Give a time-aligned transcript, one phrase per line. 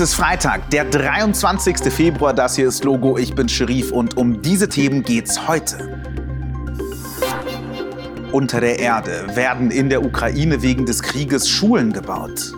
[0.00, 1.92] Es ist Freitag, der 23.
[1.92, 2.32] Februar.
[2.32, 3.18] Das hier ist Logo.
[3.18, 6.00] Ich bin Sherif und um diese Themen geht's heute.
[8.32, 12.54] Unter der Erde werden in der Ukraine wegen des Krieges Schulen gebaut.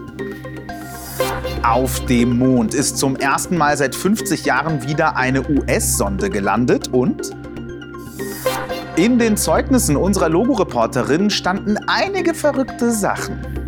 [1.65, 7.33] Auf dem Mond ist zum ersten Mal seit 50 Jahren wieder eine US-Sonde gelandet und
[8.95, 13.62] in den Zeugnissen unserer Logo-Reporterin standen einige verrückte Sachen.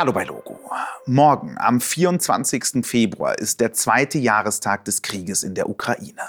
[0.00, 0.58] Hallo bei Logo.
[1.04, 2.86] Morgen, am 24.
[2.86, 6.22] Februar, ist der zweite Jahrestag des Krieges in der Ukraine.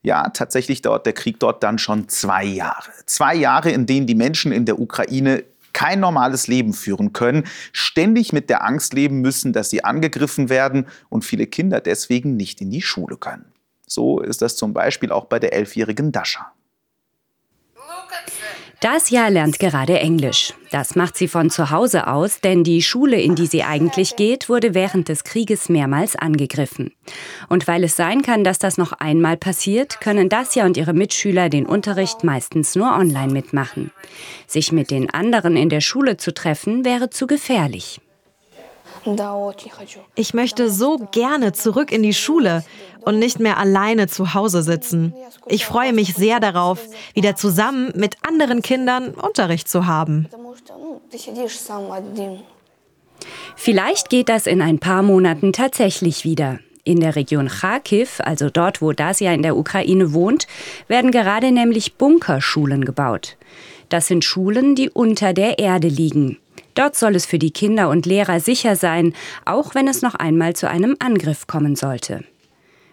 [0.00, 2.88] Ja, tatsächlich dauert der Krieg dort dann schon zwei Jahre.
[3.04, 8.32] Zwei Jahre, in denen die Menschen in der Ukraine kein normales Leben führen können, ständig
[8.32, 12.70] mit der Angst leben müssen, dass sie angegriffen werden und viele Kinder deswegen nicht in
[12.70, 13.52] die Schule können.
[13.86, 16.52] So ist das zum Beispiel auch bei der elfjährigen Dasha.
[18.80, 20.54] Dacia lernt gerade Englisch.
[20.76, 24.50] Das macht sie von zu Hause aus, denn die Schule, in die sie eigentlich geht,
[24.50, 26.92] wurde während des Krieges mehrmals angegriffen.
[27.48, 31.48] Und weil es sein kann, dass das noch einmal passiert, können Dacia und ihre Mitschüler
[31.48, 33.90] den Unterricht meistens nur online mitmachen.
[34.46, 38.02] Sich mit den anderen in der Schule zu treffen, wäre zu gefährlich.
[40.14, 42.64] Ich möchte so gerne zurück in die Schule
[43.02, 45.14] und nicht mehr alleine zu Hause sitzen.
[45.46, 46.80] Ich freue mich sehr darauf,
[47.14, 50.28] wieder zusammen mit anderen Kindern Unterricht zu haben.
[53.56, 56.58] Vielleicht geht das in ein paar Monaten tatsächlich wieder.
[56.84, 60.46] In der Region Kharkiv, also dort, wo Dacia in der Ukraine wohnt,
[60.86, 63.36] werden gerade nämlich Bunkerschulen gebaut.
[63.88, 66.38] Das sind Schulen, die unter der Erde liegen.
[66.76, 69.14] Dort soll es für die Kinder und Lehrer sicher sein,
[69.44, 72.22] auch wenn es noch einmal zu einem Angriff kommen sollte.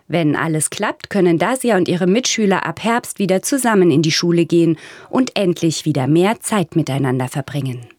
[0.08, 4.46] Wenn alles klappt, können Dasia und ihre Mitschüler ab Herbst wieder zusammen in die Schule
[4.46, 4.78] gehen
[5.10, 7.93] und endlich wieder mehr Zeit miteinander verbringen.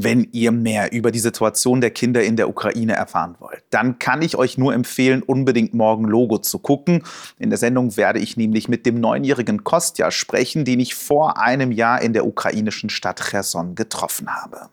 [0.00, 4.22] Wenn ihr mehr über die Situation der Kinder in der Ukraine erfahren wollt, dann kann
[4.22, 7.02] ich euch nur empfehlen, unbedingt morgen Logo zu gucken.
[7.40, 11.72] In der Sendung werde ich nämlich mit dem neunjährigen Kostja sprechen, den ich vor einem
[11.72, 14.68] Jahr in der ukrainischen Stadt Cherson getroffen habe.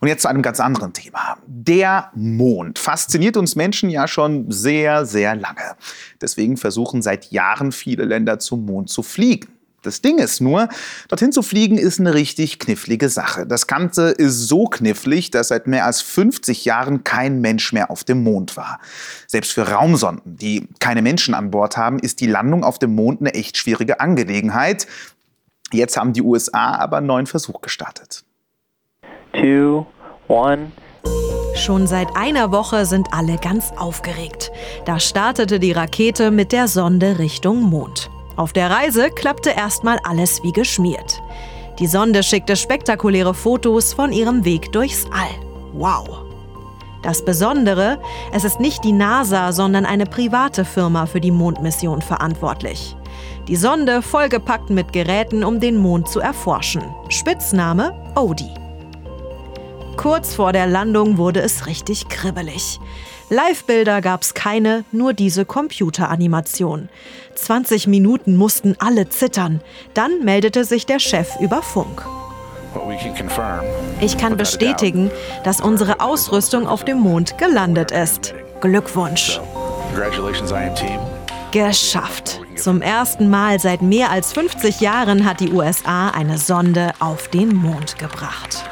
[0.00, 1.36] Und jetzt zu einem ganz anderen Thema.
[1.46, 5.76] Der Mond fasziniert uns Menschen ja schon sehr, sehr lange.
[6.22, 9.55] Deswegen versuchen seit Jahren viele Länder zum Mond zu fliegen.
[9.82, 10.68] Das Ding ist nur,
[11.08, 13.46] dorthin zu fliegen ist eine richtig knifflige Sache.
[13.46, 18.02] Das Ganze ist so knifflig, dass seit mehr als 50 Jahren kein Mensch mehr auf
[18.02, 18.80] dem Mond war.
[19.26, 23.20] Selbst für Raumsonden, die keine Menschen an Bord haben, ist die Landung auf dem Mond
[23.20, 24.86] eine echt schwierige Angelegenheit.
[25.72, 28.24] Jetzt haben die USA aber einen neuen Versuch gestartet.
[29.32, 29.86] Two,
[30.28, 30.72] one.
[31.54, 34.50] Schon seit einer Woche sind alle ganz aufgeregt.
[34.84, 38.10] Da startete die Rakete mit der Sonde Richtung Mond.
[38.36, 41.22] Auf der Reise klappte erstmal alles wie geschmiert.
[41.78, 45.28] Die Sonde schickte spektakuläre Fotos von ihrem Weg durchs All.
[45.72, 46.22] Wow!
[47.02, 47.98] Das Besondere,
[48.32, 52.96] es ist nicht die NASA, sondern eine private Firma für die Mondmission verantwortlich.
[53.48, 56.82] Die Sonde vollgepackt mit Geräten, um den Mond zu erforschen.
[57.08, 58.65] Spitzname Odie.
[59.96, 62.78] Kurz vor der Landung wurde es richtig kribbelig.
[63.28, 66.88] Live-Bilder gab es keine, nur diese Computeranimation.
[67.34, 69.60] 20 Minuten mussten alle zittern.
[69.94, 72.06] Dann meldete sich der Chef über Funk.
[74.00, 75.10] Ich kann bestätigen,
[75.44, 78.34] dass unsere Ausrüstung auf dem Mond gelandet ist.
[78.60, 79.40] Glückwunsch.
[81.52, 82.40] Geschafft.
[82.56, 87.54] Zum ersten Mal seit mehr als 50 Jahren hat die USA eine Sonde auf den
[87.54, 88.64] Mond gebracht.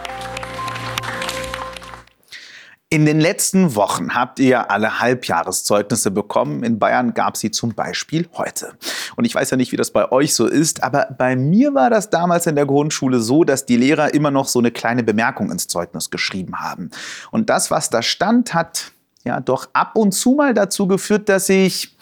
[2.94, 6.62] In den letzten Wochen habt ihr alle Halbjahreszeugnisse bekommen.
[6.62, 8.75] In Bayern gab sie zum Beispiel heute.
[9.16, 11.91] Und ich weiß ja nicht, wie das bei euch so ist, aber bei mir war
[11.91, 15.50] das damals in der Grundschule so, dass die Lehrer immer noch so eine kleine Bemerkung
[15.50, 16.93] ins Zeugnis geschrieben haben.
[17.32, 18.93] Und das, was da stand, hat
[19.25, 21.97] ja doch ab und zu mal dazu geführt, dass ich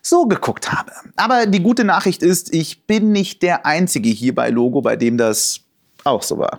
[0.00, 0.92] so geguckt habe.
[1.14, 5.18] Aber die gute Nachricht ist, ich bin nicht der Einzige hier bei Logo, bei dem
[5.18, 5.60] das
[6.04, 6.58] auch so war.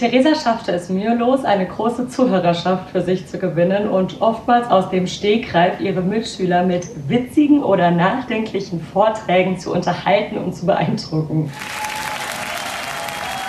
[0.00, 5.06] Theresa schaffte es mühelos, eine große Zuhörerschaft für sich zu gewinnen und oftmals aus dem
[5.06, 11.52] Stegreif ihre Mitschüler mit witzigen oder nachdenklichen Vorträgen zu unterhalten und zu beeindrucken.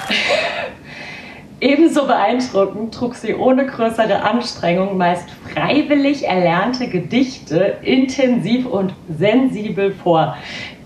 [1.62, 10.36] Ebenso beeindruckend trug sie ohne größere Anstrengung meist freiwillig erlernte Gedichte intensiv und sensibel vor.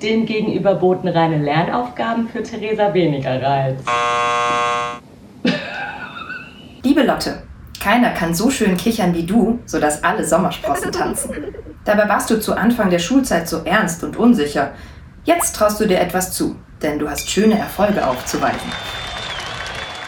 [0.03, 3.83] Demgegenüber boten reine Lernaufgaben für Theresa weniger Reiz.
[6.85, 7.41] Liebe Lotte,
[7.81, 11.31] keiner kann so schön kichern wie du, sodass alle Sommersprossen tanzen.
[11.83, 14.73] Dabei warst du zu Anfang der Schulzeit so ernst und unsicher.
[15.23, 18.71] Jetzt traust du dir etwas zu, denn du hast schöne Erfolge aufzuweisen.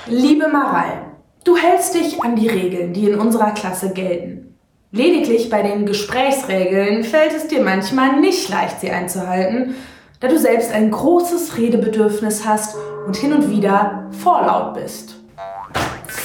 [0.05, 1.01] Liebe Maral,
[1.43, 4.55] du hältst dich an die Regeln, die in unserer Klasse gelten.
[4.91, 9.73] Lediglich bei den Gesprächsregeln fällt es dir manchmal nicht leicht, sie einzuhalten,
[10.19, 12.75] da du selbst ein großes Redebedürfnis hast
[13.07, 15.16] und hin und wieder vorlaut bist.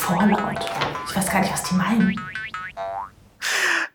[0.02, 0.58] Vorlaut?
[1.08, 2.20] Ich weiß gar nicht, was die meinen.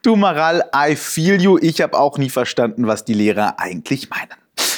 [0.01, 1.57] Du Maral, I feel you.
[1.62, 4.31] Ich habe auch nie verstanden, was die Lehrer eigentlich meinen.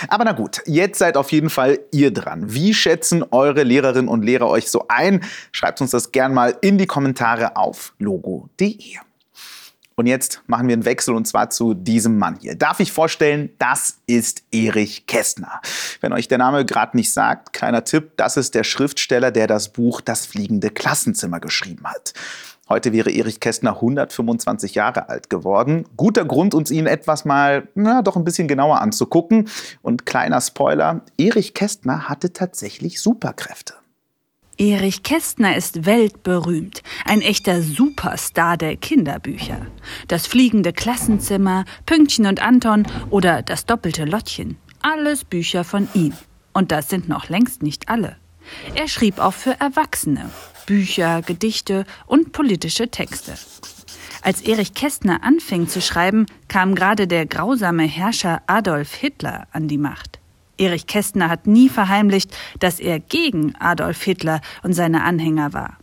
[0.08, 2.52] Aber na gut, jetzt seid auf jeden Fall ihr dran.
[2.52, 5.24] Wie schätzen eure Lehrerinnen und Lehrer euch so ein?
[5.52, 8.98] Schreibt uns das gern mal in die Kommentare auf logo.de.
[10.00, 12.56] Und jetzt machen wir einen Wechsel und zwar zu diesem Mann hier.
[12.56, 15.60] Darf ich vorstellen, das ist Erich Kästner.
[16.00, 19.74] Wenn euch der Name gerade nicht sagt, kleiner Tipp, das ist der Schriftsteller, der das
[19.74, 22.14] Buch Das fliegende Klassenzimmer geschrieben hat.
[22.70, 25.84] Heute wäre Erich Kästner 125 Jahre alt geworden.
[25.98, 29.50] Guter Grund, uns ihn etwas mal, na, doch ein bisschen genauer anzugucken.
[29.82, 33.74] Und kleiner Spoiler, Erich Kästner hatte tatsächlich Superkräfte.
[34.60, 39.66] Erich Kästner ist weltberühmt, ein echter Superstar der Kinderbücher.
[40.10, 44.58] Das fliegende Klassenzimmer, Pünktchen und Anton oder das doppelte Lottchen.
[44.82, 46.12] Alles Bücher von ihm.
[46.52, 48.18] Und das sind noch längst nicht alle.
[48.76, 50.30] Er schrieb auch für Erwachsene.
[50.66, 53.36] Bücher, Gedichte und politische Texte.
[54.24, 59.78] Als Erich Kästner anfing zu schreiben, kam gerade der grausame Herrscher Adolf Hitler an die
[59.78, 60.19] Macht.
[60.60, 65.78] Erich Kästner hat nie verheimlicht, dass er gegen Adolf Hitler und seine Anhänger war.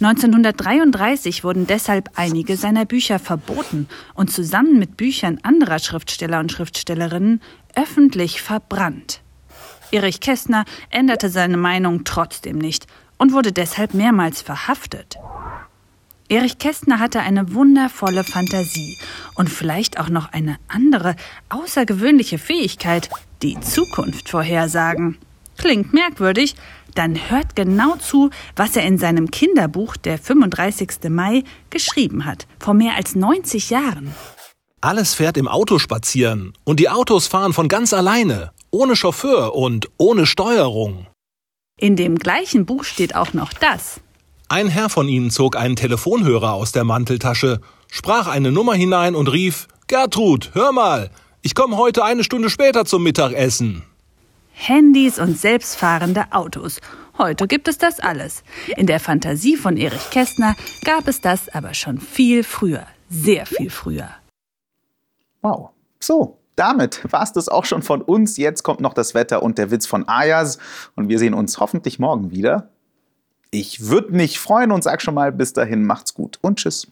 [0.00, 7.40] 1933 wurden deshalb einige seiner Bücher verboten und zusammen mit Büchern anderer Schriftsteller und Schriftstellerinnen
[7.74, 9.20] öffentlich verbrannt.
[9.90, 12.86] Erich Kästner änderte seine Meinung trotzdem nicht
[13.18, 15.16] und wurde deshalb mehrmals verhaftet.
[16.28, 18.96] Erich Kästner hatte eine wundervolle Fantasie
[19.34, 21.16] und vielleicht auch noch eine andere,
[21.50, 23.10] außergewöhnliche Fähigkeit,
[23.42, 25.18] die Zukunft vorhersagen.
[25.58, 26.56] Klingt merkwürdig,
[26.94, 31.10] dann hört genau zu, was er in seinem Kinderbuch Der 35.
[31.10, 34.14] Mai geschrieben hat, vor mehr als 90 Jahren.
[34.80, 39.90] Alles fährt im Auto spazieren und die Autos fahren von ganz alleine, ohne Chauffeur und
[39.98, 41.06] ohne Steuerung.
[41.78, 44.00] In dem gleichen Buch steht auch noch das.
[44.54, 47.60] Ein Herr von ihnen zog einen Telefonhörer aus der Manteltasche,
[47.90, 51.10] sprach eine Nummer hinein und rief Gertrud, hör mal,
[51.42, 53.82] ich komme heute eine Stunde später zum Mittagessen.
[54.52, 56.80] Handys und selbstfahrende Autos.
[57.18, 58.44] Heute gibt es das alles.
[58.76, 60.54] In der Fantasie von Erich Kästner
[60.84, 64.10] gab es das aber schon viel früher, sehr viel früher.
[65.42, 65.70] Wow.
[65.98, 68.36] So, damit war es das auch schon von uns.
[68.36, 70.58] Jetzt kommt noch das Wetter und der Witz von Ayas.
[70.94, 72.70] Und wir sehen uns hoffentlich morgen wieder.
[73.54, 76.88] Ich würde mich freuen und sag schon mal bis dahin, macht's gut und tschüss.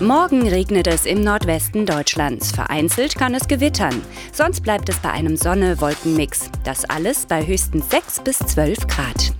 [0.00, 2.50] Morgen regnet es im Nordwesten Deutschlands.
[2.50, 4.02] Vereinzelt kann es gewittern.
[4.32, 6.50] Sonst bleibt es bei einem Sonne-Wolken-Mix.
[6.64, 9.32] Das alles bei höchstens 6 bis 12 Grad.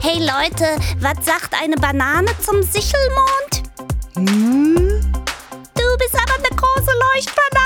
[0.00, 3.62] Hey Leute, was sagt eine Banane zum Sichelmond?
[4.16, 5.02] Hm?
[5.74, 7.65] Du bist aber eine große Leuchtbanane.